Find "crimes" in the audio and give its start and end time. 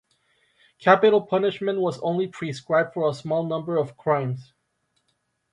3.97-4.51